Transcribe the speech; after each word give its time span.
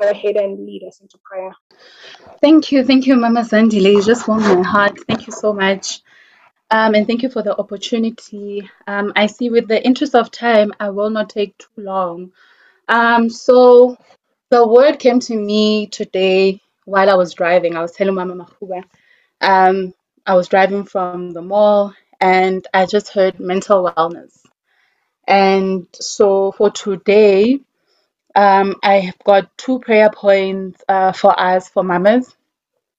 go 0.00 0.10
ahead 0.10 0.36
and 0.36 0.66
lead 0.66 0.84
us 0.88 1.00
into 1.00 1.18
prayer. 1.24 1.52
Thank 2.40 2.72
you. 2.72 2.84
Thank 2.84 3.06
you, 3.06 3.16
Mama 3.16 3.42
Zandile. 3.42 3.92
You 3.92 4.02
just 4.02 4.28
warmed 4.28 4.44
my 4.44 4.62
heart. 4.62 4.98
Thank 5.08 5.26
you 5.26 5.32
so 5.32 5.52
much. 5.52 6.00
Um, 6.70 6.94
and 6.94 7.06
thank 7.06 7.22
you 7.22 7.30
for 7.30 7.42
the 7.42 7.56
opportunity. 7.56 8.68
Um, 8.86 9.12
I 9.16 9.26
see 9.26 9.50
with 9.50 9.68
the 9.68 9.84
interest 9.84 10.14
of 10.14 10.30
time, 10.30 10.72
I 10.80 10.90
will 10.90 11.10
not 11.10 11.30
take 11.30 11.56
too 11.58 11.68
long. 11.78 12.32
Um, 12.88 13.30
so 13.30 13.96
the 14.50 14.66
word 14.66 14.98
came 14.98 15.20
to 15.20 15.36
me 15.36 15.86
today 15.88 16.60
while 16.84 17.10
I 17.10 17.14
was 17.14 17.34
driving. 17.34 17.76
I 17.76 17.82
was 17.82 17.92
telling 17.92 18.14
Mama 18.14 18.34
Mahuba, 18.34 18.84
um, 19.40 19.94
I 20.26 20.34
was 20.34 20.48
driving 20.48 20.84
from 20.84 21.30
the 21.32 21.42
mall 21.42 21.94
and 22.20 22.66
I 22.74 22.86
just 22.86 23.10
heard 23.10 23.40
mental 23.40 23.90
wellness. 23.96 24.38
And 25.26 25.86
so 25.94 26.52
for 26.52 26.70
today, 26.70 27.60
um, 28.34 28.76
I 28.82 29.00
have 29.00 29.18
got 29.24 29.56
two 29.58 29.80
prayer 29.80 30.10
points 30.10 30.82
uh, 30.88 31.12
for 31.12 31.38
us, 31.38 31.68
for 31.68 31.84
mamas. 31.84 32.34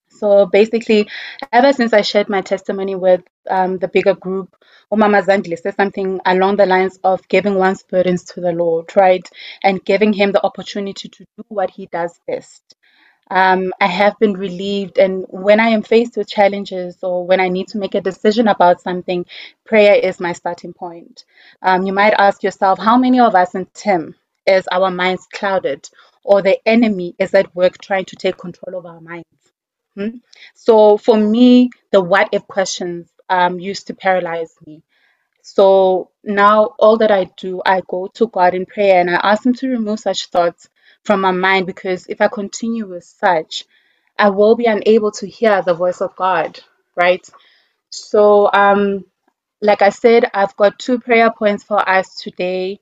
So 0.10 0.46
basically, 0.48 1.10
ever 1.52 1.74
since 1.74 1.94
I 1.94 2.02
shared 2.02 2.30
my 2.30 2.42
testimony 2.42 2.96
with 2.96 3.22
um, 3.50 3.78
the 3.80 3.88
bigger 3.90 4.16
group, 4.16 4.56
Umama 4.92 5.24
Zandile 5.26 5.60
said 5.60 5.76
something 5.76 6.22
along 6.26 6.58
the 6.58 6.66
lines 6.66 7.00
of 7.04 7.28
giving 7.28 7.56
one's 7.56 7.84
burdens 7.84 8.24
to 8.26 8.42
the 8.42 8.54
Lord, 8.54 8.96
right? 8.96 9.28
And 9.64 9.84
giving 9.84 10.14
Him 10.14 10.32
the 10.32 10.44
opportunity 10.46 11.10
to 11.10 11.26
do 11.38 11.46
what 11.50 11.72
He 11.72 11.88
does 11.88 12.20
best. 12.28 12.76
Um, 13.30 13.74
I 13.82 13.88
have 13.88 14.18
been 14.20 14.34
relieved, 14.34 15.00
and 15.00 15.26
when 15.30 15.60
I 15.60 15.70
am 15.70 15.84
faced 15.84 16.18
with 16.18 16.30
challenges 16.30 17.00
or 17.04 17.26
when 17.28 17.40
I 17.42 17.50
need 17.50 17.70
to 17.70 17.80
make 17.80 17.96
a 17.96 18.02
decision 18.02 18.48
about 18.48 18.82
something, 18.82 19.26
prayer 19.66 19.96
is 19.96 20.20
my 20.20 20.34
starting 20.34 20.74
point. 20.74 21.26
Um, 21.62 21.84
you 21.86 21.94
might 21.94 22.14
ask 22.14 22.44
yourself, 22.44 22.80
how 22.80 22.98
many 22.98 23.20
of 23.20 23.36
us 23.36 23.56
in 23.56 23.68
Tim 23.74 24.16
is 24.48 24.68
our 24.72 24.92
minds 24.92 25.28
clouded, 25.34 25.90
or 26.24 26.42
the 26.42 26.58
enemy 26.68 27.16
is 27.20 27.34
at 27.36 27.56
work 27.56 27.80
trying 27.80 28.06
to 28.06 28.18
take 28.18 28.38
control 28.38 28.78
of 28.80 28.86
our 28.86 29.02
minds? 29.02 29.28
Hmm? 29.96 30.18
So 30.56 30.98
for 30.98 31.18
me, 31.18 31.72
the 31.92 32.02
what 32.02 32.30
if 32.34 32.48
questions 32.48 33.10
um, 33.30 33.60
used 33.60 33.88
to 33.88 33.96
paralyze 33.96 34.56
me. 34.66 34.84
So 35.44 36.12
now 36.24 36.76
all 36.80 36.98
that 37.00 37.12
I 37.12 37.26
do, 37.38 37.62
I 37.66 37.82
go 37.88 38.08
to 38.16 38.28
God 38.28 38.56
in 38.56 38.66
prayer 38.66 39.02
and 39.02 39.10
I 39.12 39.16
ask 39.16 39.46
Him 39.46 39.54
to 39.56 39.70
remove 39.70 40.00
such 40.00 40.28
thoughts 40.28 40.70
from 41.04 41.22
my 41.22 41.32
mind 41.32 41.68
because 41.68 42.08
if 42.08 42.22
I 42.22 42.28
continue 42.30 42.88
with 42.88 43.06
such, 43.06 43.66
I 44.20 44.30
will 44.30 44.56
be 44.56 44.66
unable 44.66 45.12
to 45.14 45.28
hear 45.28 45.62
the 45.64 45.74
voice 45.76 46.02
of 46.02 46.16
God, 46.16 46.60
right? 46.96 47.28
So, 47.92 48.52
um, 48.54 49.06
like 49.62 49.82
I 49.82 49.90
said, 49.90 50.26
I've 50.34 50.56
got 50.58 50.80
two 50.80 51.00
prayer 51.00 51.32
points 51.32 51.64
for 51.64 51.88
us 51.88 52.16
today. 52.22 52.80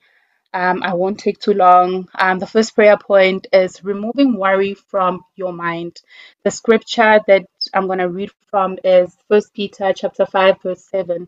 Um, 0.53 0.83
I 0.83 0.93
won't 0.95 1.19
take 1.19 1.39
too 1.39 1.53
long. 1.53 2.09
Um, 2.15 2.39
the 2.39 2.47
first 2.47 2.75
prayer 2.75 2.97
point 2.97 3.47
is 3.53 3.83
removing 3.83 4.37
worry 4.37 4.75
from 4.75 5.23
your 5.35 5.53
mind. 5.53 6.01
The 6.43 6.51
scripture 6.51 7.21
that 7.27 7.45
I'm 7.73 7.87
going 7.87 7.99
to 7.99 8.09
read 8.09 8.31
from 8.49 8.77
is 8.83 9.15
First 9.29 9.53
Peter 9.53 9.93
chapter 9.93 10.25
5 10.25 10.61
verse 10.63 10.85
7. 10.91 11.27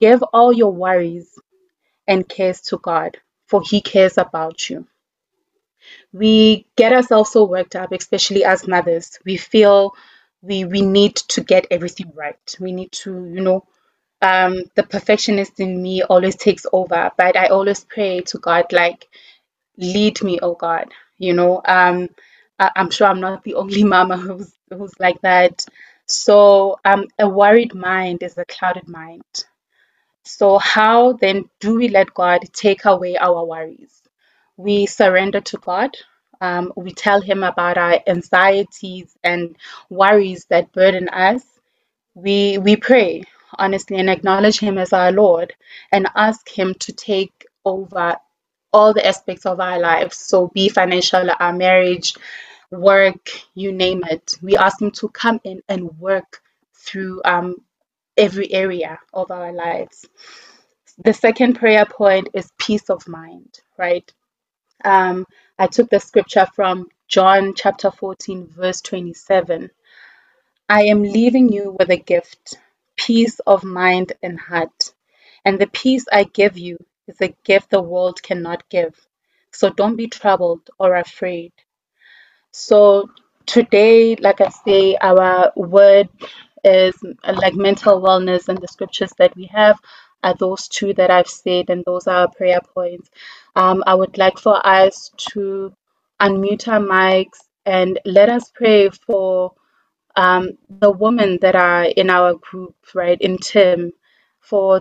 Give 0.00 0.22
all 0.32 0.52
your 0.52 0.72
worries 0.72 1.38
and 2.08 2.28
cares 2.28 2.60
to 2.62 2.78
God, 2.78 3.18
for 3.48 3.62
he 3.62 3.80
cares 3.82 4.18
about 4.18 4.70
you. 4.70 4.86
We 6.12 6.66
get 6.76 6.92
ourselves 6.92 7.32
so 7.32 7.44
worked 7.44 7.76
up, 7.76 7.92
especially 7.92 8.44
as 8.44 8.68
mothers. 8.68 9.18
We 9.26 9.38
feel 9.38 9.94
we 10.42 10.64
we 10.64 10.82
need 10.82 11.16
to 11.16 11.42
get 11.42 11.66
everything 11.70 12.12
right. 12.16 12.56
We 12.60 12.72
need 12.72 12.92
to, 13.04 13.12
you 13.12 13.42
know, 13.42 13.66
um, 14.22 14.64
the 14.76 14.82
perfectionist 14.84 15.60
in 15.60 15.82
me 15.82 16.02
always 16.02 16.36
takes 16.36 16.66
over, 16.72 17.10
but 17.16 17.36
I 17.36 17.48
always 17.48 17.84
pray 17.84 18.22
to 18.22 18.38
God, 18.38 18.72
like, 18.72 19.08
lead 19.78 20.22
me, 20.22 20.38
oh 20.42 20.54
God. 20.54 20.90
You 21.18 21.34
know, 21.34 21.62
um, 21.66 22.08
I, 22.58 22.70
I'm 22.76 22.90
sure 22.90 23.06
I'm 23.08 23.20
not 23.20 23.44
the 23.44 23.54
only 23.62 23.84
mama 23.84 24.16
who's 24.18 24.52
who's 24.70 24.92
like 25.00 25.20
that. 25.22 25.64
So, 26.06 26.78
um, 26.84 27.06
a 27.18 27.28
worried 27.28 27.74
mind 27.74 28.22
is 28.22 28.38
a 28.38 28.44
clouded 28.46 28.88
mind. 28.88 29.24
So, 30.24 30.58
how 30.58 31.14
then 31.14 31.50
do 31.60 31.76
we 31.76 31.88
let 31.88 32.14
God 32.14 32.42
take 32.54 32.84
away 32.86 33.16
our 33.18 33.44
worries? 33.44 34.02
We 34.56 34.86
surrender 34.86 35.40
to 35.42 35.58
God. 35.58 35.90
Um, 36.40 36.72
we 36.76 36.92
tell 36.92 37.20
Him 37.22 37.44
about 37.44 37.78
our 37.78 38.00
anxieties 38.06 39.16
and 39.24 39.56
worries 39.90 40.46
that 40.50 40.72
burden 40.72 41.08
us. 41.10 41.44
We 42.14 42.58
we 42.58 42.76
pray 42.76 43.24
honestly 43.60 43.98
and 43.98 44.10
acknowledge 44.10 44.60
Him 44.60 44.78
as 44.78 44.94
our 44.94 45.12
Lord 45.12 45.54
and 45.92 46.08
ask 46.16 46.48
Him 46.50 46.74
to 46.80 46.92
take 46.92 47.46
over 47.64 48.16
all 48.72 48.94
the 48.94 49.06
aspects 49.06 49.46
of 49.46 49.60
our 49.60 49.80
lives. 49.80 50.18
So, 50.18 50.48
be 50.48 50.70
financial, 50.70 51.28
our 51.40 51.54
marriage, 51.54 52.14
work, 52.72 53.30
you 53.54 53.72
name 53.72 54.04
it. 54.10 54.34
We 54.42 54.56
ask 54.58 54.82
Him 54.82 54.92
to 54.92 55.08
come 55.10 55.40
in 55.44 55.62
and 55.68 55.98
work 56.00 56.42
through 56.74 57.22
um, 57.24 57.56
every 58.18 58.52
area 58.52 58.98
of 59.14 59.30
our 59.30 59.52
lives. 59.52 60.06
The 61.04 61.14
second 61.14 61.54
prayer 61.54 61.86
point 61.86 62.28
is 62.34 62.52
peace 62.58 62.90
of 62.90 63.08
mind, 63.08 63.60
right? 63.78 64.12
Um, 64.84 65.26
I 65.58 65.68
took 65.68 65.90
the 65.90 66.00
scripture 66.00 66.46
from 66.54 66.88
John 67.08 67.54
chapter 67.54 67.90
14, 67.90 68.48
verse 68.48 68.80
27. 68.82 69.70
I 70.68 70.82
am 70.84 71.02
leaving 71.02 71.52
you 71.52 71.76
with 71.78 71.90
a 71.90 71.96
gift, 71.98 72.58
peace 73.06 73.40
of 73.46 73.64
mind 73.64 74.12
and 74.22 74.40
heart. 74.40 74.94
And 75.46 75.58
the 75.60 75.68
peace 75.68 76.06
I 76.12 76.24
give 76.24 76.58
you 76.58 76.78
is 77.08 77.20
a 77.22 77.34
gift 77.44 77.70
the 77.70 77.82
world 77.82 78.22
cannot 78.22 78.68
give. 78.70 78.94
So 79.52 79.70
don't 79.70 79.96
be 79.96 80.08
troubled 80.08 80.70
or 80.78 80.96
afraid. 80.96 81.52
So 82.52 83.10
today, 83.46 84.16
like 84.16 84.40
I 84.40 84.48
say, 84.50 84.96
our 85.00 85.52
word 85.56 86.08
is 86.64 86.96
like 87.24 87.54
mental 87.54 88.00
wellness 88.02 88.48
and 88.48 88.58
the 88.60 88.68
scriptures 88.68 89.12
that 89.18 89.36
we 89.36 89.46
have 89.46 89.78
are 90.24 90.34
those 90.38 90.68
two 90.68 90.94
that 90.94 91.10
I've 91.10 91.28
said, 91.28 91.70
and 91.70 91.84
those 91.86 92.06
are 92.08 92.22
our 92.22 92.30
prayer 92.30 92.60
points. 92.74 93.10
Um, 93.56 93.84
I 93.86 93.94
would 93.94 94.18
like 94.18 94.38
for 94.38 94.64
us 94.66 95.12
to 95.32 95.72
unmute 96.20 96.68
our 96.68 96.80
mics 96.80 97.38
and 97.66 98.00
let 98.04 98.28
us 98.28 98.50
pray 98.54 98.90
for 98.90 99.52
um, 100.16 100.50
the 100.68 100.90
women 100.90 101.38
that 101.42 101.56
are 101.56 101.84
in 101.84 102.10
our 102.10 102.34
group, 102.34 102.74
right, 102.94 103.20
in 103.20 103.38
TIM, 103.38 103.92
for 104.40 104.80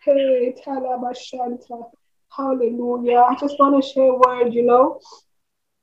Hey. 0.00 0.54
Hallelujah. 2.30 3.18
I 3.28 3.34
just 3.40 3.58
want 3.58 3.82
to 3.82 3.88
share 3.90 4.10
a 4.10 4.18
word, 4.18 4.54
you 4.54 4.64
know. 4.64 5.00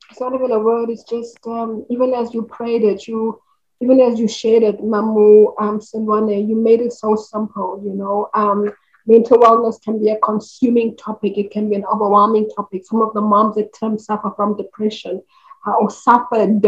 It's 0.10 0.20
not 0.20 0.34
even 0.34 0.52
a 0.52 0.60
word, 0.60 0.90
it's 0.90 1.04
just 1.04 1.38
um, 1.48 1.86
even 1.90 2.14
as 2.14 2.34
you 2.34 2.44
prayed 2.44 2.84
it, 2.84 3.08
you 3.08 3.42
even 3.82 4.00
as 4.00 4.20
you 4.20 4.28
shared 4.28 4.64
it, 4.64 4.80
Mamu 4.82 5.54
um 5.60 5.80
Silwane, 5.80 6.48
you 6.48 6.56
made 6.56 6.82
it 6.82 6.94
so 6.94 7.16
simple, 7.16 7.82
you 7.84 7.94
know. 7.94 8.30
Um 8.34 8.72
mental 9.08 9.38
wellness 9.38 9.82
can 9.82 10.00
be 10.00 10.10
a 10.10 10.18
consuming 10.20 10.96
topic, 10.98 11.38
it 11.38 11.52
can 11.52 11.70
be 11.70 11.76
an 11.76 11.86
overwhelming 11.86 12.50
topic. 12.56 12.86
Some 12.86 13.02
of 13.02 13.14
the 13.14 13.22
moms 13.22 13.58
at 13.58 13.74
term 13.74 14.00
suffer 14.00 14.32
from 14.36 14.56
depression 14.58 15.22
or 15.66 15.90
suffered 15.90 16.62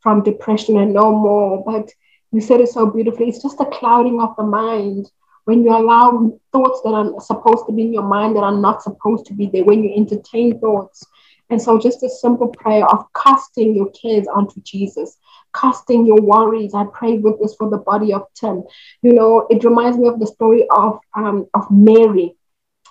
from 0.00 0.22
depression 0.22 0.78
and 0.78 0.92
no 0.92 1.12
more. 1.12 1.62
But 1.64 1.90
you 2.32 2.40
said 2.40 2.60
it 2.60 2.68
so 2.68 2.86
beautifully. 2.86 3.28
It's 3.28 3.42
just 3.42 3.60
a 3.60 3.66
clouding 3.66 4.20
of 4.20 4.34
the 4.36 4.44
mind 4.44 5.10
when 5.44 5.62
you 5.64 5.70
allow 5.76 6.38
thoughts 6.52 6.80
that 6.82 6.90
are 6.90 7.20
supposed 7.20 7.66
to 7.66 7.72
be 7.72 7.82
in 7.82 7.92
your 7.92 8.04
mind 8.04 8.36
that 8.36 8.44
are 8.44 8.56
not 8.56 8.82
supposed 8.82 9.26
to 9.26 9.34
be 9.34 9.46
there, 9.46 9.64
when 9.64 9.82
you 9.82 9.92
entertain 9.94 10.58
thoughts. 10.60 11.04
And 11.50 11.60
so, 11.60 11.78
just 11.78 12.02
a 12.02 12.08
simple 12.08 12.48
prayer 12.48 12.86
of 12.86 13.04
casting 13.14 13.74
your 13.74 13.90
cares 13.90 14.26
onto 14.26 14.60
Jesus, 14.62 15.18
casting 15.54 16.06
your 16.06 16.20
worries. 16.20 16.72
I 16.72 16.84
pray 16.94 17.18
with 17.18 17.40
this 17.40 17.54
for 17.56 17.68
the 17.68 17.78
body 17.78 18.14
of 18.14 18.22
Tim. 18.34 18.62
You 19.02 19.12
know, 19.12 19.46
it 19.50 19.64
reminds 19.64 19.98
me 19.98 20.08
of 20.08 20.18
the 20.18 20.26
story 20.26 20.66
of 20.70 21.00
um, 21.14 21.46
of 21.52 21.70
Mary 21.70 22.36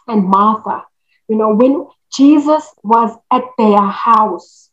and 0.08 0.24
Martha. 0.24 0.84
You 1.28 1.38
know, 1.38 1.56
when 1.56 1.88
Jesus 2.14 2.70
was 2.84 3.18
at 3.32 3.44
their 3.58 3.82
house, 3.82 4.70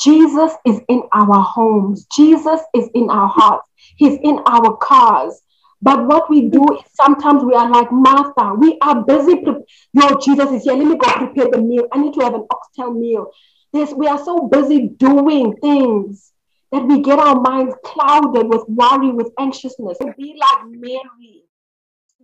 Jesus 0.00 0.52
is 0.66 0.80
in 0.88 1.02
our 1.12 1.42
homes, 1.42 2.06
Jesus 2.14 2.60
is 2.74 2.88
in 2.94 3.10
our 3.10 3.28
hearts, 3.28 3.66
He's 3.96 4.18
in 4.22 4.40
our 4.46 4.76
cars. 4.78 5.40
But 5.82 6.06
what 6.06 6.28
we 6.28 6.48
do 6.48 6.62
is 6.76 6.84
sometimes 6.92 7.42
we 7.42 7.54
are 7.54 7.70
like 7.70 7.90
Martha. 7.90 8.54
We 8.54 8.78
are 8.82 9.02
busy. 9.02 9.36
Pre- 9.36 9.64
Yo, 9.94 10.18
Jesus 10.20 10.50
is 10.52 10.64
here. 10.64 10.74
Let 10.74 10.86
me 10.86 10.96
go 10.96 11.10
prepare 11.12 11.50
the 11.50 11.62
meal. 11.62 11.86
I 11.92 11.98
need 11.98 12.12
to 12.14 12.20
have 12.20 12.34
an 12.34 12.46
oxtail 12.50 12.92
meal. 12.92 13.30
This 13.72 13.92
we 13.92 14.06
are 14.06 14.22
so 14.22 14.48
busy 14.48 14.88
doing 14.88 15.56
things 15.56 16.32
that 16.72 16.86
we 16.86 17.00
get 17.00 17.18
our 17.18 17.40
minds 17.40 17.74
clouded 17.84 18.48
with 18.48 18.64
worry, 18.68 19.10
with 19.10 19.32
anxiousness. 19.38 19.98
Be 20.18 20.38
like 20.38 20.66
Mary. 20.68 21.44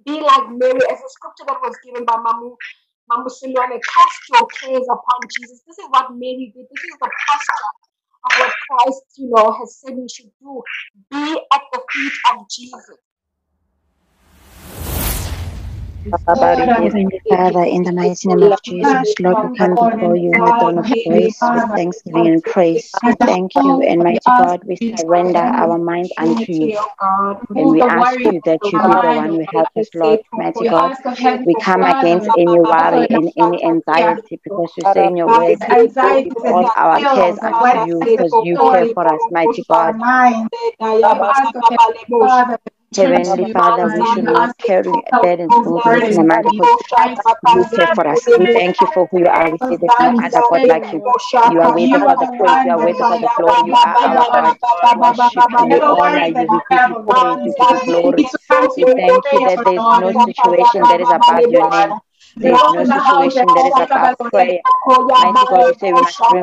Be 0.05 0.21
like 0.21 0.51
Mary, 0.51 0.81
as 0.91 0.99
a 0.99 1.09
scripture 1.09 1.45
that 1.47 1.59
was 1.63 1.75
given 1.85 2.05
by 2.05 2.15
Mamu. 2.15 2.57
Mamu 3.11 3.29
Silwane, 3.31 3.79
cast 3.83 4.21
your 4.33 4.47
cares 4.49 4.87
upon 4.91 5.21
Jesus. 5.39 5.63
This 5.67 5.79
is 5.79 5.87
what 5.91 6.11
Mary 6.13 6.53
did. 6.57 6.67
This 6.73 6.85
is 6.85 6.97
the 7.01 7.11
posture 7.29 7.73
of 8.25 8.33
what 8.41 8.53
Christ, 8.71 9.05
you 9.19 9.31
know, 9.31 9.53
has 9.53 9.77
said 9.81 9.97
we 9.97 10.09
should 10.09 10.33
do. 10.41 10.63
Be 11.11 11.41
at 11.55 11.63
the 11.73 11.83
feet 11.93 12.13
of 12.33 12.49
Jesus. 12.51 12.99
Father, 17.29 17.65
in 17.65 17.83
the 17.85 17.93
mighty 17.93 18.29
name 18.29 18.43
of 18.45 18.63
Jesus, 18.63 19.15
Lord, 19.19 19.39
we 19.43 19.49
come 19.59 19.77
before 19.77 20.17
you 20.17 20.31
in 20.33 20.45
the 20.45 20.53
throne 20.53 20.79
of 20.79 20.87
grace 21.07 21.51
with 21.53 21.65
thanksgiving 21.75 22.27
and 22.29 22.45
praise. 22.45 23.01
We 23.05 23.15
thank 23.27 23.65
you, 23.65 23.83
and 23.83 24.03
mighty 24.03 24.33
God, 24.33 24.63
we 24.65 24.77
surrender 24.97 25.51
our 25.59 25.79
mind 25.79 26.13
unto 26.19 26.53
you. 26.53 26.73
And 27.57 27.71
we 27.71 27.83
ask 27.89 28.25
you 28.25 28.41
that 28.45 28.73
you 28.73 28.81
be 28.81 28.99
the 29.01 29.13
one 29.13 29.33
who 29.33 29.45
help 29.53 29.69
us, 29.77 29.89
Lord, 29.95 30.21
mighty 30.37 30.65
God. 30.65 30.93
We 31.45 31.57
come 31.57 31.85
against 31.85 32.31
any 32.37 32.61
worry 32.61 33.09
and 33.13 33.33
any 33.37 33.65
anxiety 33.65 34.39
because 34.45 34.73
you 34.77 34.85
say 34.85 35.07
in 35.07 35.17
your 35.17 35.29
word, 35.29 35.59
all 36.47 36.69
our 36.77 37.01
cares 37.13 37.39
unto 37.43 37.79
you 37.79 38.09
because 38.17 38.39
you 38.41 38.59
care 38.71 38.87
for 38.95 39.07
us, 39.13 39.27
mighty 39.31 39.65
God. 39.69 39.97
Heavenly 42.95 43.47
Father, 43.53 43.89
we 43.89 44.05
should 44.05 44.25
not 44.25 44.57
carry 44.59 44.93
burdens 45.21 45.51
oh 45.51 45.63
moving 45.65 46.03
in 46.13 46.19
a 46.19 46.25
man 46.25 46.43
because 46.45 46.71
you 47.55 47.65
care 47.75 47.89
for 47.95 48.07
us. 48.07 48.21
We 48.39 48.47
thank 48.47 48.81
you 48.81 48.87
for 48.95 49.07
who 49.11 49.21
you 49.21 49.27
are. 49.27 49.51
We 49.51 49.59
say 49.59 49.77
there's 49.77 49.93
no 50.01 50.13
other 50.23 50.43
God 50.49 50.63
like 50.69 50.85
you. 50.93 51.03
You 51.53 51.61
are 51.63 51.73
worthy 51.73 51.99
for 51.99 52.17
the 52.17 52.29
praise, 52.39 52.59
you 52.65 52.71
are 52.71 52.81
worthy 52.81 53.03
for 53.03 53.19
the 53.19 53.29
glory. 53.37 53.63
You 53.67 53.75
are 53.75 53.89
our 54.03 54.27
God. 54.31 54.57
We 54.83 55.01
worship 55.01 55.45
you, 55.59 55.67
we 55.67 55.81
honor 55.89 56.27
you, 56.29 56.47
we 56.49 56.61
give 56.71 56.81
you 56.89 56.97
praise, 57.09 57.39
we 57.45 57.53
give 57.53 57.71
you 57.71 57.81
glory. 57.87 58.25
We 58.77 58.87
thank 58.97 59.27
you 59.31 59.41
that 59.45 59.61
there 59.65 59.75
is 59.77 59.85
no 59.93 60.13
situation 60.13 60.87
that 60.89 61.01
is 61.01 61.11
above 61.11 61.45
your 61.51 61.65
name. 61.69 61.99
There 62.37 62.55
is 62.55 62.65
no 62.69 62.89
situation 62.89 63.53
that 63.55 63.67
is 63.67 63.75
prayer. 64.33 64.63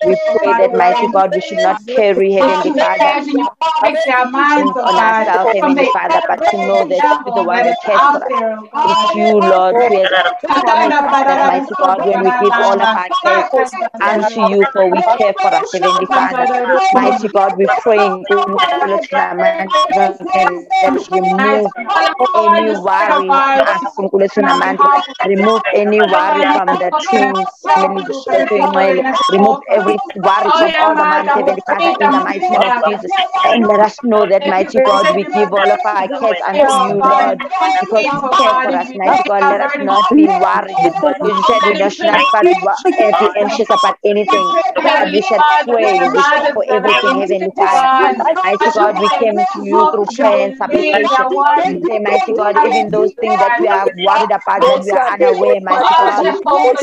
We 0.04 0.16
pray 0.26 0.54
that, 0.54 0.72
mighty 0.72 1.08
God, 1.08 1.34
we 1.34 1.40
should 1.40 1.60
not 1.60 1.78
carry, 1.94 2.32
Heavenly 2.32 2.72
Father, 2.78 3.14
on 4.84 4.98
ourselves, 4.98 5.52
Heavenly 5.52 5.86
Father, 5.92 6.22
but 6.26 6.40
to 6.50 6.58
know 6.58 6.84
that 6.88 7.04
you're 7.10 7.32
the 7.34 7.42
one 7.44 7.66
who 7.66 7.76
cares 7.76 8.06
for 8.10 8.24
us. 8.24 8.34
It's 8.84 9.14
you, 9.14 9.40
Lord, 9.40 9.76
who 9.86 9.98
has 10.00 10.10
promised 10.44 10.98
that, 11.24 11.42
mighty 11.44 11.74
God, 11.80 12.04
when 12.04 12.20
we 12.22 12.32
give 12.32 12.54
all 12.58 12.80
of 12.80 12.90
our 12.94 13.10
cares 13.22 13.46
unto 14.00 14.40
you, 14.40 14.66
for 14.72 14.88
we 14.88 15.02
care 15.18 15.34
for 15.40 15.54
us, 15.54 15.70
Heavenly 15.72 16.08
Father. 16.14 16.48
Mighty 16.92 17.28
God, 17.28 17.56
we 17.58 17.68
pray 17.82 18.26
in 18.28 18.60
that 19.10 21.00
remove 21.10 21.72
any 22.34 22.70
worry 22.70 23.42
us 23.66 23.82
remove 25.26 25.62
any 25.74 26.02
worry 26.02 26.44
from 26.52 26.76
the 26.78 26.92
twins 27.10 27.50
remove 29.30 29.58
every 29.70 29.98
worry 30.16 30.50
from 30.58 30.72
all 30.78 30.94
the 30.96 31.06
man 31.06 31.28
heavenly 31.28 31.62
father 31.66 31.90
in 32.00 32.12
the 32.12 32.18
mighty 32.20 32.44
name 32.50 32.62
of 32.62 32.74
jesus. 32.84 33.12
And 33.44 33.66
let 33.66 33.80
us 33.80 33.98
know 34.02 34.26
that 34.26 34.46
mighty 34.46 34.80
god 34.80 35.10
we 35.12 35.24
give 35.32 35.52
all 35.52 35.70
of 35.70 35.80
our 35.84 36.08
cares 36.18 36.38
unto 36.46 36.80
you 36.80 37.00
lord 37.02 37.40
because 37.80 38.06
you 38.12 38.20
care 38.36 38.54
for 38.62 38.74
us 38.74 38.90
mighty 38.94 39.22
god. 39.24 39.46
Let 39.46 39.60
us 39.60 39.74
not 39.78 40.06
be 40.14 40.28
worried. 40.28 40.78
You 41.22 41.34
said 41.44 41.62
we 41.64 41.90
should 41.90 42.10
not 42.10 42.24
be 43.18 43.32
anxious 43.36 43.68
about 43.70 43.96
anything 44.04 44.56
but 44.82 45.10
we 45.12 45.22
should 45.22 45.44
pray 45.68 46.10
for 46.52 46.64
everything 46.70 47.20
heavenly 47.20 47.50
father. 47.58 47.88
Mighty 48.44 48.70
god 48.72 48.98
we 48.98 49.10
came 49.10 49.46
to 49.52 49.60
you 49.60 49.88
through 49.90 50.08
prayer 50.18 50.44
and 50.44 50.54
supplication. 50.56 51.26
Mighty 52.02 52.32
god 52.34 52.56
even 52.62 52.90
those 52.90 53.12
things 53.20 53.38
that 53.40 53.52
we 53.58 53.68
are 53.68 53.88
worried 53.94 54.30
about 54.30 54.64
that 54.66 54.78
we 54.82 54.90
are 54.90 54.97
unaware 55.12 55.60
mighty 55.62 55.94
god 55.94 56.14
remove 56.16 56.76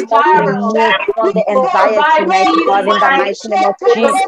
all 1.18 1.32
the 1.34 1.46
anxiety 1.50 2.26
mighty 2.26 2.62
god 2.66 2.88
in 2.88 3.00
the 3.00 3.12
mighty 3.12 3.48
name 3.50 3.66
of 3.66 3.76
jesus. 3.94 4.22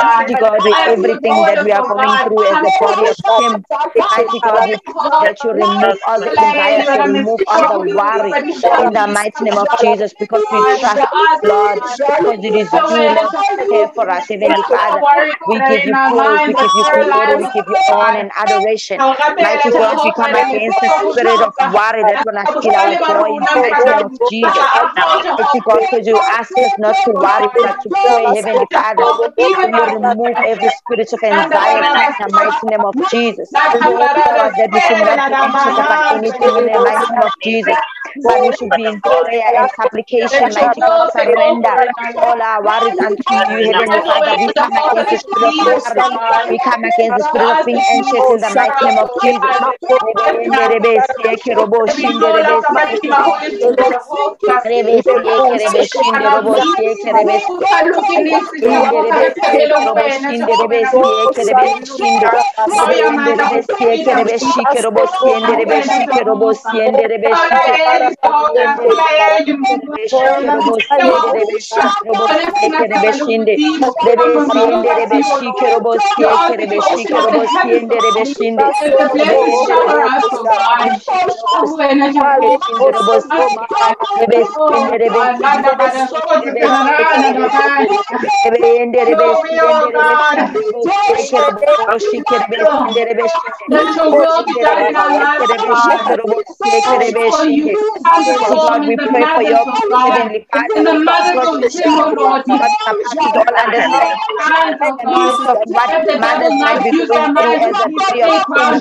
Mighty 0.00 0.36
god. 0.36 0.64
With 0.64 0.78
everything 0.86 1.44
that 1.44 1.60
we 1.62 1.72
are 1.72 1.84
going 1.84 2.18
through 2.18 2.44
as 2.46 2.60
the 2.60 2.72
body 2.78 3.06
of 3.06 3.16
him 3.36 3.64
mighty 4.10 4.40
god 4.40 4.64
that 5.20 5.42
you 5.44 5.52
remove 5.52 5.98
all 6.06 6.22
the 6.22 6.32
anxiety 6.40 6.98
remove 7.00 7.40
all 7.46 7.64
the 7.66 7.78
worry 7.80 8.36
in 8.76 8.92
the 8.92 9.06
mighty 9.06 9.44
name 9.44 9.58
of 9.58 9.68
jesus 9.74 10.14
because 10.18 10.46
we 10.50 10.66
trust 10.66 11.06
lord 11.42 11.80
because 12.18 12.38
it 12.44 12.54
is 12.54 12.72
you 12.72 12.82
lord 12.88 13.28
care 13.70 13.88
for 13.94 14.08
us. 14.10 14.28
heavenly 14.28 14.64
father 14.64 15.04
we 15.46 15.60
give 15.62 15.84
you 15.84 15.96
praise 16.06 16.40
we 16.46 16.54
give 16.54 16.72
you 16.74 16.84
glory 16.92 17.36
we 17.36 17.48
give 17.48 17.66
you 17.68 17.78
honor 17.90 18.20
and 18.20 18.30
adoration. 18.36 19.04
Mighty 19.38 19.72
god 19.72 19.98
we 20.02 20.12
come 20.12 20.34
against 20.34 20.80
the 20.80 20.90
spirit 20.90 21.40
of 21.42 21.54
worry 21.60 22.04
that 22.04 22.20
will 22.24 22.32
not 22.32 22.48
steal 22.48 22.76
our 22.76 22.94
joy 23.06 23.21
in 23.26 23.48
the 23.52 23.74
name 23.84 23.94
of 24.02 24.12
jesus 24.28 24.66
mighty 25.42 25.60
god 25.62 25.80
because 25.88 26.06
you 26.06 26.20
ask 26.30 26.56
us 26.58 26.72
not 26.78 26.96
to 27.04 27.12
worry 27.12 27.48
but 27.60 27.76
to 27.82 27.90
pray 28.02 28.32
heavenly 28.34 28.66
father. 28.72 29.10
You 29.64 29.84
remove 29.86 30.38
every 30.44 30.70
spirit 30.70 31.12
of 31.12 31.22
anxiety 31.22 32.00
in 32.00 32.14
the 32.18 32.28
mighty 32.32 32.66
name 32.66 32.84
of 32.84 32.96
jesus. 33.10 33.54
That 34.58 34.70
we 34.72 34.80
should 34.80 34.98
not 34.98 35.24
be 35.26 35.34
anxious 35.44 35.78
about 35.78 36.02
anything 36.10 36.56
in 36.56 36.66
the 36.66 36.80
mighty 36.80 37.12
name 37.12 37.22
of 37.24 37.32
jesus. 37.42 37.78
But 38.24 38.42
we 38.42 38.52
should 38.52 38.74
be 38.74 38.88
in 38.88 39.02
prayer 39.02 39.50
and 39.56 39.70
supplication 39.70 40.54
mighty 40.54 40.82
god 40.82 41.02
surrender 41.12 41.76
all 42.16 42.40
our 42.42 42.64
worries 42.64 42.98
unto 43.00 43.34
you 43.34 43.64
heavenly 43.66 44.00
father. 44.06 44.36
We 44.38 44.50
come 44.52 44.72
against 44.76 45.10
the 45.10 45.18
spirit 45.18 45.54
of 45.58 45.66
worry 45.66 46.04
we 46.50 46.58
come 46.60 46.84
against 46.84 47.16
the 47.18 47.24
spirit 47.24 47.50
of 47.50 47.58
being 47.64 47.82
anxious 47.90 48.30
in 48.30 48.40
the 48.40 48.50
mighty 48.50 48.74
name 48.84 48.98
of 48.98 49.08
jesus 49.20 49.56
Rebesinde, 78.02 78.62
God, 98.50 98.86
we 98.86 98.96
pray 98.98 99.26
for 99.34 99.42
your 99.42 99.58
heavenly 99.58 99.80
Father. 99.90 100.30
In 100.76 100.84
the 100.84 100.94
mother's 100.94 101.50
womb, 101.84 102.14
Lord, 102.16 102.42
God, 102.48 102.70
surpasses 102.86 103.34
all 103.36 103.56
understanding. 103.64 104.20
Regardless 105.00 105.38
of 105.48 105.58
what 105.66 105.90
mothers 106.10 106.54
might 106.58 106.82
be 106.90 107.02
going 107.06 107.34
through 107.36 107.56
as 107.56 107.78
a 107.80 107.90
tree 108.00 108.22
of 108.22 108.34
God, 108.48 108.80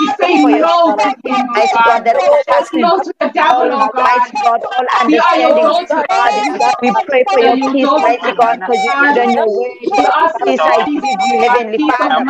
we 0.00 0.06
say 0.20 0.38
no 0.38 0.98
to 1.02 1.14
him, 1.24 1.46
mighty 1.54 1.78
God, 1.84 2.04
that 2.06 2.22
surpasses 2.22 2.70
no 2.74 3.00
to 3.08 3.14
the 3.20 3.30
devil, 3.32 3.68
oh 3.72 3.88
God. 3.96 4.20
God, 4.42 4.60
all 4.64 4.86
understanding, 5.00 6.56
God. 6.58 6.74
We 6.82 6.90
pray 7.08 7.24
for 7.32 7.40
your 7.40 7.56
peace, 7.56 7.88
mighty 7.96 8.32
God, 8.32 8.60
because 8.60 8.84
you 8.84 8.90
on 8.92 9.32
your 9.34 9.48
word, 9.48 9.78
peace 10.44 10.60
I 10.64 10.78
give 10.84 11.04
you, 11.04 11.40
heavenly 11.40 11.78
Father. 11.88 12.24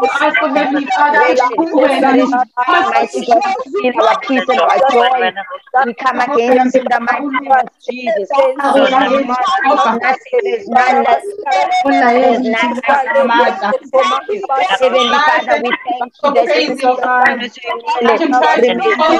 We 0.00 0.08
ask 0.20 0.36
for 0.38 0.48
Heavenly 0.48 0.86
Father, 0.94 1.36
proven 1.56 2.00
that 2.00 2.18
is 2.18 2.32
and 2.32 2.90
mighty 2.90 3.22
God, 3.26 3.42
to 3.44 3.60
steal 3.70 3.92
our 4.08 4.16
peace 4.20 4.48
and 4.48 4.60
our 4.60 4.80
joy. 4.90 5.32
We 5.84 5.94
come 5.94 6.20
against 6.20 6.76
in 6.76 6.84
the 6.88 7.00
mighty 7.00 7.26
name 7.40 7.52
of 7.52 7.68
Jesus. 7.88 8.30
Nothing, 10.00 10.40
there's 10.42 10.68
none 10.68 11.02
that 11.04 11.22
there's 11.84 12.38
none. 12.38 12.66
Heavenly 14.68 15.20
Father, 15.26 15.58
we 15.62 15.70
thank 15.84 16.12
you 16.22 16.32
that 16.32 16.48
you 16.66 16.76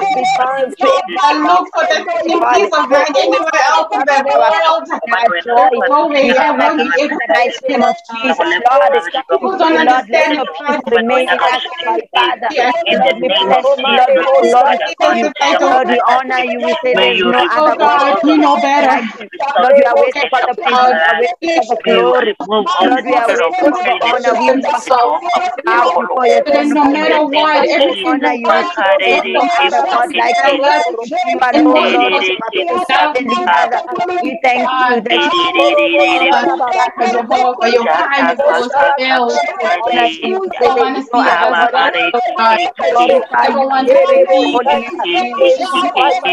I 1.19 1.33
look 1.41 1.69
for 1.73 1.85
the 1.89 1.99
same 2.27 2.41
peace 2.51 2.71
of 2.73 2.89
mind 2.89 3.15
anywhere 3.17 3.63
else 3.75 3.89
in 3.93 4.05
the 4.05 4.19
world. 4.25 4.83
My 5.07 5.27
joy. 5.43 5.69
No 5.89 6.07
way, 6.07 6.35
I 6.39 6.51
won't 6.51 6.81
be 6.83 6.91
In 7.01 7.07
able 7.07 7.17
the 7.17 7.27
mighty 7.33 7.59
name 7.69 7.83
of 7.83 7.95
Jesus, 8.11 8.37
Lord, 8.39 9.03
People 9.29 9.57
don't 9.57 9.59
Lord, 9.59 9.73
let 9.75 9.87
understand 9.87 10.35
your 10.35 10.45
peace 10.57 10.81
remain 10.91 11.27
in 11.31 11.39
us, 11.39 11.63
my 11.85 11.99
Father. 12.15 12.49
Yes. 12.51 12.73
Lord, 12.91 13.17
we 13.21 13.29
bless 13.39 13.65
you, 13.77 13.85
Lord, 13.97 14.11
we 14.15 14.21
glorify 14.25 14.73
you. 15.15 15.31
Lord, 15.69 15.87
we 15.89 16.01
honor 16.07 16.36
you. 16.45 16.61
We 16.61 16.75
say 16.83 16.95
there's 16.97 17.23
no 17.23 17.43
other 17.51 17.75
God, 17.79 18.15
we 18.23 18.37
know 18.37 18.57
better. 18.57 18.87
like 18.87 19.05
you. 19.19 19.29
Lord, 19.61 19.75
we 19.77 19.83
are 19.85 19.97
waiting 19.97 20.27
for 20.29 20.41
the 20.45 20.55
praise. 20.63 20.95
We 20.95 21.01
are 21.05 21.15
waiting 21.17 21.49
for 21.55 21.65
the 21.69 21.77
glory. 21.85 22.27
Lord, 22.83 23.05
we 23.05 23.15
are 23.17 23.29
waiting 23.31 23.67
for 23.69 23.81
the 23.83 23.95
honor. 24.01 24.35
We 24.39 24.51
must 24.61 25.55
bow 25.65 25.91
before 25.95 26.27
your 26.27 26.43
But 26.53 26.65
no 26.67 26.85
matter 26.91 27.23
what, 27.23 27.65
everything 27.69 27.97
honor 28.05 28.33
will 28.33 28.39
you. 28.39 28.47
work 28.47 28.69
There's 29.05 29.23
no 29.33 29.41
God 29.45 30.09
like 30.15 30.37
you. 30.43 30.63
You 31.25 31.39
alone, 31.53 31.91
Lord. 31.93 32.25
Heavenly 32.89 33.41
Father, 33.45 33.81
we 34.21 34.39
thank 34.43 34.71
you 34.79 35.01
that 35.09 35.33
for 36.97 37.07
Jehovah, 37.07 37.71
your 37.71 37.87
kindness 37.87 38.41
was 38.45 38.69
filled. 38.97 39.39
honor 39.85 40.07
you. 40.21 40.51
I 40.57 40.67
don't 40.67 40.79
want 40.79 40.95
to 40.97 41.03
see 41.03 41.27
it 41.27 41.37
as 41.41 41.57
God, 41.71 41.91
God. 42.37 42.61
Glorify 42.89 43.47
I 43.47 43.51
you. 45.05 46.26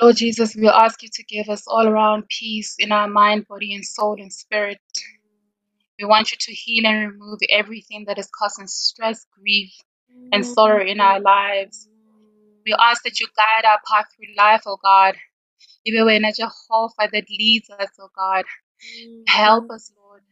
Lord 0.00 0.16
Jesus, 0.16 0.56
we 0.56 0.68
ask 0.68 1.02
you 1.02 1.10
to 1.14 1.24
give 1.24 1.48
us 1.48 1.64
all 1.68 1.86
around 1.86 2.24
peace 2.28 2.76
in 2.78 2.92
our 2.92 3.08
mind, 3.08 3.46
body, 3.48 3.74
and 3.74 3.84
soul 3.84 4.16
and 4.20 4.32
spirit. 4.32 4.80
We 6.00 6.06
want 6.06 6.32
you 6.32 6.38
to 6.40 6.52
heal 6.54 6.86
and 6.86 7.12
remove 7.12 7.40
everything 7.50 8.04
that 8.08 8.18
is 8.18 8.28
causing 8.38 8.66
stress, 8.68 9.26
grief, 9.38 9.72
and 10.32 10.46
sorrow 10.46 10.84
in 10.86 11.00
our 11.00 11.20
lives. 11.20 11.88
We 12.66 12.74
ask 12.78 13.02
that 13.04 13.20
you 13.20 13.28
guide 13.36 13.68
our 13.68 13.80
path 13.90 14.06
through 14.16 14.34
life, 14.36 14.62
oh 14.66 14.78
God. 14.84 15.16
Ibe 15.88 16.02
wena 16.06 16.32
Jehovah 16.36 17.08
that 17.12 17.24
leads 17.30 17.70
us, 17.70 17.90
oh 18.00 18.10
God. 18.16 18.44
Help 19.28 19.70
us, 19.70 19.92
Lord. 19.96 20.22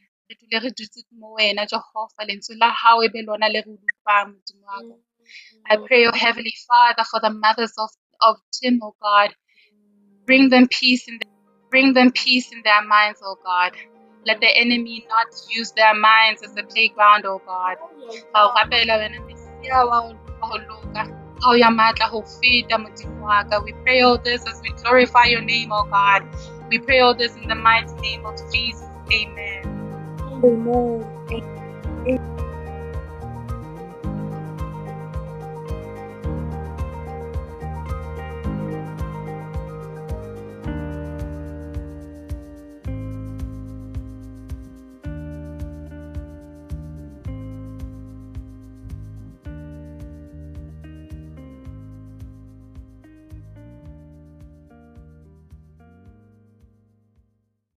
I 5.70 5.76
pray, 5.87 6.06
oh 6.06 6.12
Heavenly 6.12 6.54
Father, 6.68 7.04
for 7.11 7.20
the 7.20 7.30
mothers 7.30 7.73
of, 7.78 7.90
of 8.23 8.37
Tim, 8.52 8.80
oh 8.82 8.94
God. 9.02 9.35
Bring 10.26 10.50
them 10.50 10.68
peace 10.71 11.09
in 11.09 11.21
bring 11.71 11.95
them 11.95 12.12
peace 12.12 12.52
in 12.52 12.62
their 12.64 12.85
minds, 12.87 13.21
oh 13.25 13.37
God. 13.45 13.73
Let 14.26 14.40
the 14.40 14.49
enemy 14.56 15.06
not 15.11 15.28
use 15.50 15.73
their 15.73 15.95
minds 15.95 16.42
as 16.45 16.56
a 16.59 16.64
playground, 16.64 17.26
oh 17.26 17.42
God. 17.47 17.76
O 18.35 18.52
o 22.12 22.23
ka. 23.50 23.61
We 23.64 23.75
pray 23.85 24.02
all 24.02 24.18
this 24.25 24.42
as 24.49 24.61
we 24.62 24.73
glorify 24.83 25.26
your 25.26 25.42
name, 25.42 25.71
oh 25.73 25.87
God. 25.90 26.23
We 26.71 26.78
pray 26.80 27.00
all 27.00 27.14
this 27.16 27.37
in 27.37 27.49
the 27.49 27.56
mighty 27.56 27.95
name 28.02 28.26
of 28.26 28.37
Jesus. 28.52 28.88
Amen. 29.12 29.64
Amen. 30.45 31.06